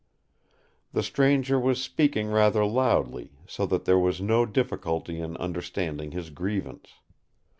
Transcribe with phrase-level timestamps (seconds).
[0.93, 6.31] The stranger was speaking rather loudly, so that there was no difficulty in understanding his
[6.31, 6.89] grievance.